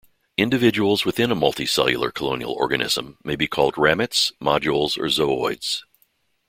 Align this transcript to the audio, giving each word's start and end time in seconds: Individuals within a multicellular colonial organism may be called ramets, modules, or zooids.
Individuals 0.35 1.05
within 1.05 1.29
a 1.31 1.35
multicellular 1.35 2.11
colonial 2.11 2.51
organism 2.53 3.19
may 3.23 3.35
be 3.35 3.45
called 3.47 3.75
ramets, 3.75 4.31
modules, 4.41 4.97
or 4.97 5.05
zooids. 5.09 5.83